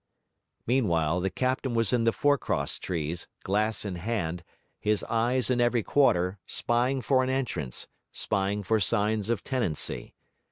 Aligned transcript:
Meanwhile 0.65 1.19
the 1.19 1.29
captain 1.29 1.75
was 1.75 1.93
in 1.93 2.05
the 2.05 2.11
forecross 2.11 2.79
trees, 2.79 3.27
glass 3.43 3.85
in 3.85 3.97
hand, 3.97 4.43
his 4.79 5.03
eyes 5.03 5.51
in 5.51 5.61
every 5.61 5.83
quarter, 5.83 6.39
spying 6.47 7.03
for 7.03 7.21
an 7.21 7.29
entrance, 7.29 7.87
spying 8.11 8.63
for 8.63 8.79
signs 8.79 9.29
of 9.29 9.43
tenancy. 9.43 10.15